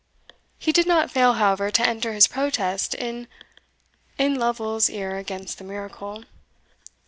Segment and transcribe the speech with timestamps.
[0.57, 3.27] He did not fail, however, to enter his protest in
[4.19, 6.23] Lovers ear against the miracle.